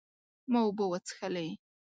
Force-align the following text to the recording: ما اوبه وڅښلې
ما 0.51 0.59
اوبه 0.65 0.85
وڅښلې 0.91 1.47